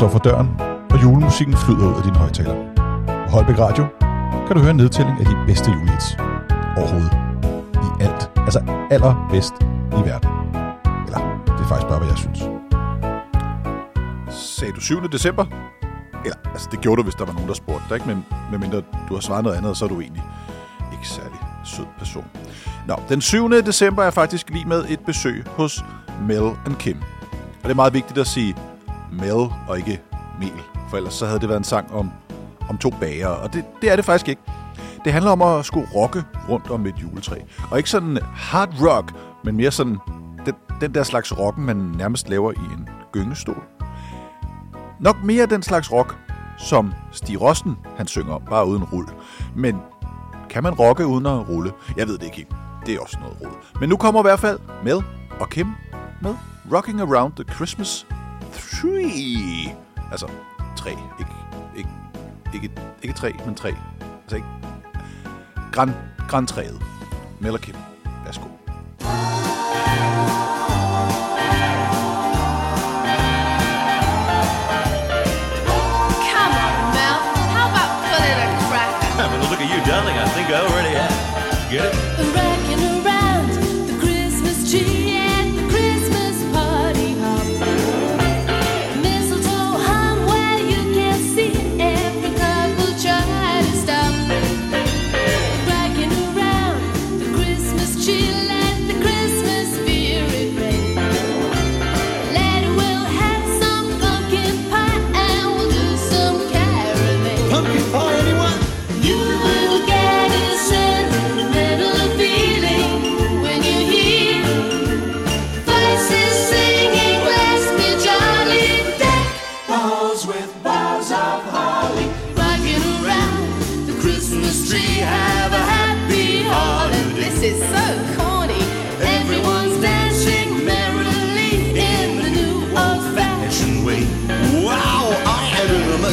står 0.00 0.08
for 0.08 0.18
døren, 0.18 0.48
og 0.90 1.02
julemusikken 1.02 1.56
flyder 1.56 1.86
ud 1.88 1.94
af 1.94 2.02
din 2.02 2.14
højtaler. 2.14 2.56
På 3.26 3.30
Holbæk 3.30 3.58
Radio 3.58 3.84
kan 4.46 4.56
du 4.56 4.60
høre 4.62 4.70
en 4.70 4.76
nedtælling 4.76 5.20
af 5.20 5.26
de 5.26 5.36
bedste 5.46 5.70
julehits 5.70 6.16
overhovedet. 6.76 7.12
I 7.74 8.02
alt. 8.06 8.30
Altså 8.36 8.60
allerbedst 8.90 9.54
i 9.98 10.00
verden. 10.08 10.30
Eller, 11.06 11.20
det 11.46 11.62
er 11.64 11.68
faktisk 11.68 11.88
bare, 11.88 11.98
hvad 11.98 12.08
jeg 12.08 12.18
synes. 12.18 12.38
Sagde 14.30 14.72
du 14.72 14.80
7. 14.80 15.08
december? 15.12 15.44
Eller, 16.24 16.36
altså 16.52 16.68
det 16.70 16.80
gjorde 16.80 16.98
du, 16.98 17.02
hvis 17.02 17.14
der 17.14 17.24
var 17.24 17.32
nogen, 17.32 17.48
der 17.48 17.54
spurgte 17.54 17.84
dig, 17.88 17.94
ikke? 17.94 18.08
Men 18.08 18.24
medmindre 18.50 18.82
du 19.08 19.14
har 19.14 19.20
svaret 19.20 19.44
noget 19.44 19.56
andet, 19.56 19.76
så 19.76 19.84
er 19.84 19.88
du 19.88 20.00
egentlig 20.00 20.24
ikke 20.92 21.08
særlig 21.08 21.40
sød 21.64 21.86
person. 21.98 22.24
Nå, 22.86 22.94
den 23.08 23.20
7. 23.20 23.50
december 23.50 24.02
er 24.02 24.10
faktisk 24.10 24.50
lige 24.50 24.64
med 24.64 24.84
et 24.88 25.00
besøg 25.06 25.44
hos 25.46 25.84
Mel 26.28 26.50
and 26.66 26.76
Kim. 26.76 26.96
Og 27.32 27.64
det 27.64 27.70
er 27.70 27.74
meget 27.74 27.94
vigtigt 27.94 28.18
at 28.18 28.26
sige 28.26 28.54
Mel 29.12 29.48
og 29.68 29.78
ikke 29.78 30.00
Mel, 30.40 30.62
for 30.90 30.96
ellers 30.96 31.14
så 31.14 31.26
havde 31.26 31.40
det 31.40 31.48
været 31.48 31.58
en 31.58 31.64
sang 31.64 31.94
om, 31.94 32.10
om 32.68 32.78
to 32.78 32.90
bager, 33.00 33.28
og 33.28 33.52
det, 33.52 33.64
det 33.82 33.90
er 33.90 33.96
det 33.96 34.04
faktisk 34.04 34.28
ikke. 34.28 34.42
Det 35.04 35.12
handler 35.12 35.30
om 35.30 35.42
at 35.42 35.64
skulle 35.64 35.88
rocke 35.94 36.24
rundt 36.48 36.70
om 36.70 36.86
et 36.86 36.94
juletræ. 37.02 37.36
Og 37.70 37.78
ikke 37.78 37.90
sådan 37.90 38.18
hard 38.22 38.74
rock, 38.80 39.14
men 39.44 39.56
mere 39.56 39.70
sådan 39.70 39.98
den, 40.46 40.54
den 40.80 40.94
der 40.94 41.02
slags 41.02 41.38
rocken, 41.38 41.64
man 41.64 41.76
nærmest 41.76 42.28
laver 42.28 42.52
i 42.52 42.74
en 42.78 42.88
gyngestol. 43.12 43.62
Nok 45.00 45.16
mere 45.24 45.46
den 45.46 45.62
slags 45.62 45.92
rock, 45.92 46.16
som 46.58 46.92
Stig 47.12 47.40
Rosten 47.40 47.76
han 47.96 48.06
synger 48.06 48.34
om, 48.34 48.42
bare 48.50 48.66
uden 48.66 48.84
rulle. 48.84 49.08
Men 49.56 49.78
kan 50.50 50.62
man 50.62 50.72
rocke 50.74 51.06
uden 51.06 51.26
at 51.26 51.48
rulle? 51.48 51.72
Jeg 51.96 52.06
ved 52.06 52.18
det 52.18 52.24
ikke 52.24 52.36
helt. 52.36 52.54
Det 52.86 52.94
er 52.94 53.00
også 53.00 53.16
noget 53.20 53.36
rull. 53.40 53.54
Men 53.80 53.88
nu 53.88 53.96
kommer 53.96 54.20
i 54.20 54.22
hvert 54.22 54.40
fald 54.40 54.58
Mel 54.84 55.04
og 55.40 55.50
Kim 55.50 55.66
med 56.22 56.34
Rocking 56.72 57.00
Around 57.00 57.32
the 57.32 57.54
Christmas 57.54 58.06
Tree. 58.52 59.76
Altså, 60.10 60.30
tre. 60.76 60.90
Ikke, 60.90 61.32
ikke, 61.76 61.90
ikke, 62.54 62.70
ikke 63.02 63.14
tre, 63.14 63.32
men 63.46 63.54
tre. 63.54 63.68
Altså 64.22 64.36
ikke... 64.36 64.48
Gran, 65.72 65.90
grantræet. 66.28 66.82
Mel 67.40 67.52
og 67.52 67.60
Kim. 67.60 67.74
Værsgo. 68.24 68.44
Come 76.30 76.54
on, 76.66 76.74
Mel. 76.96 77.16
How 77.54 77.66
about 77.70 77.90
pulling 78.02 78.38
a 78.44 78.48
cracker? 78.68 79.28
Well, 79.30 79.50
look 79.50 79.60
at 79.60 79.68
you, 79.72 79.80
darling. 79.90 80.16
I 80.16 80.26
think 80.34 80.48
I 80.48 80.60
already 80.66 80.94
have. 81.00 81.70
Get 81.70 81.94
it? 81.94 81.99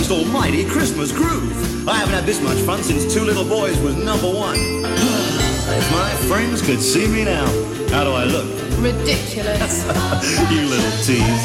Most 0.08 0.26
almighty 0.26 0.64
Christmas 0.66 1.12
groove. 1.12 1.88
I 1.88 1.96
haven't 1.96 2.14
had 2.14 2.26
this 2.26 2.42
much 2.42 2.58
fun 2.60 2.84
since 2.84 3.14
Two 3.14 3.24
Little 3.24 3.44
Boys 3.44 3.78
was 3.80 3.96
number 3.96 4.28
one. 4.28 4.56
if 4.84 5.92
my 5.92 6.10
friends 6.28 6.62
could 6.62 6.82
see 6.82 7.08
me 7.08 7.26
now, 7.26 7.46
how 7.90 8.04
do 8.04 8.12
I 8.12 8.26
look? 8.26 8.48
Ridiculous. 8.80 9.84
you 10.52 10.62
little 10.68 10.92
tease. 11.04 11.44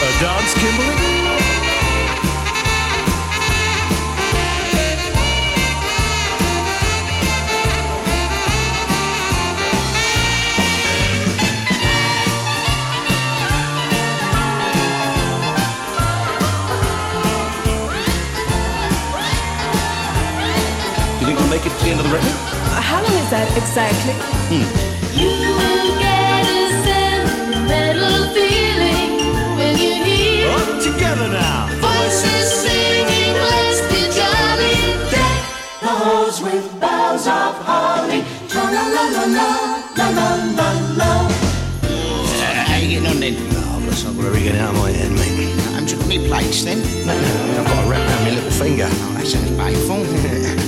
A 0.00 0.20
dance, 0.20 0.54
Kimberly? 0.54 1.17
Do 21.58 21.64
you 21.64 21.70
think 21.70 21.74
we'll 21.74 21.74
make 21.74 21.74
it 21.74 21.78
to 21.78 21.84
the 21.84 21.90
end 21.90 22.00
of 22.00 22.06
the 22.06 22.14
record? 22.14 22.36
How 22.86 23.02
long 23.02 23.16
is 23.18 23.30
that 23.34 23.48
exactly? 23.58 24.14
Hmm. 24.46 24.62
You 25.18 25.34
will 25.58 25.90
get 25.98 26.46
a 26.46 26.62
sentimental 26.86 28.30
feeling 28.30 29.10
when 29.58 29.74
you 29.74 29.94
hear 30.06 30.54
All 30.54 30.78
together 30.78 31.26
now. 31.34 31.66
voices 31.82 32.46
singing, 32.62 33.34
"Let's 33.34 33.80
be 33.90 34.06
jolly." 34.14 34.78
Deck 35.10 35.40
the 35.82 35.90
halls 35.98 36.38
with 36.40 36.62
boughs 36.78 37.26
of 37.26 37.54
holly. 37.66 38.22
La 38.54 38.62
la 38.62 38.84
la 38.94 39.04
la 39.16 39.24
la 39.38 39.50
la 39.98 40.08
la 40.14 40.28
la 40.58 40.68
la. 40.94 41.10
How 42.70 42.76
you 42.78 42.88
getting 43.02 43.06
on 43.10 43.18
then? 43.18 43.34
Oh, 43.66 43.82
that's 43.82 44.04
not 44.04 44.14
really 44.14 44.42
getting 44.46 44.60
out 44.60 44.74
of 44.74 44.80
my 44.80 44.92
head, 44.92 45.10
mate. 45.10 45.50
I'm 45.74 45.86
took 45.86 46.06
me 46.06 46.28
plates 46.28 46.62
then. 46.62 46.78
No, 47.04 47.14
no, 47.18 47.30
I've 47.58 47.66
got 47.66 47.84
a 47.84 47.90
wrap 47.90 48.06
around 48.06 48.22
my 48.22 48.30
little 48.30 48.50
finger. 48.62 48.86
Oh, 48.88 49.12
that 49.18 49.26
sounds 49.26 49.50
painful. 49.58 50.66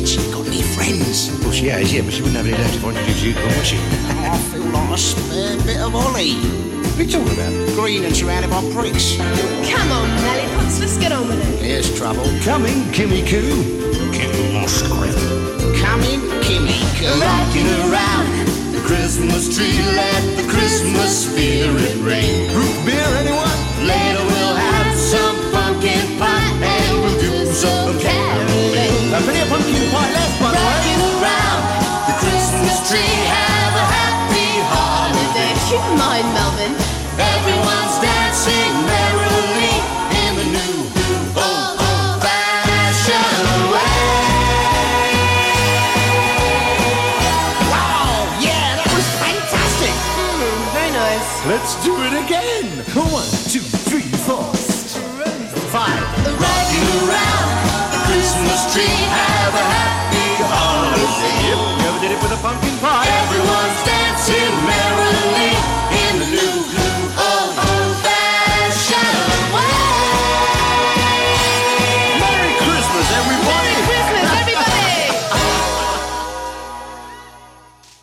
Has 0.00 0.10
she 0.10 0.18
got 0.32 0.46
any 0.46 0.62
friends? 0.62 1.30
Well, 1.40 1.52
she 1.52 1.68
has, 1.68 1.92
yeah, 1.92 2.02
but 2.02 2.12
she 2.12 2.22
wouldn't 2.22 2.36
have 2.36 2.46
any 2.46 2.56
left 2.56 2.76
if 2.76 2.84
I 2.84 2.90
introduced 2.90 3.24
you 3.24 3.32
to 3.34 3.40
her, 3.40 3.56
would 3.56 3.66
she? 3.66 3.76
I 4.26 4.38
feel 4.50 4.64
like 4.64 4.90
a 4.90 4.98
spare 4.98 5.56
bit 5.64 5.80
of 5.80 5.94
Ollie. 5.94 6.34
What 6.34 6.98
are 6.98 7.02
you 7.02 7.10
talking 7.10 7.32
about? 7.32 7.52
Green 7.74 8.04
and 8.04 8.14
surrounded 8.14 8.50
by 8.50 8.60
pricks. 8.72 9.16
Come 9.16 9.92
on, 9.92 10.08
Lollipops, 10.22 10.80
let's 10.80 10.98
get 10.98 11.12
on 11.12 11.28
with 11.28 11.40
it. 11.40 11.64
Here's 11.64 11.96
trouble. 11.96 12.24
Coming, 12.42 12.82
Kimmy 12.92 13.26
Coo. 13.26 13.93
Very. 51.24 51.48
Let's 51.48 51.74
do 51.84 51.94
it 52.02 52.12
again. 52.24 52.66
One, 52.94 53.24
two, 53.50 53.60
three, 53.60 54.08
four. 54.24 54.44
Five. 55.70 56.02
Rocking 56.38 56.88
around 57.02 57.48
the 57.90 58.00
Christmas 58.06 58.72
tree, 58.72 58.84
have 58.84 59.54
a 59.54 59.64
happy 59.74 60.42
holiday. 60.44 61.04
Yep, 61.48 61.58
you 61.80 61.86
ever 61.88 62.00
did 62.00 62.10
it 62.12 62.22
with 62.22 62.32
a 62.32 62.40
pumpkin 62.42 62.78
pie? 62.78 63.03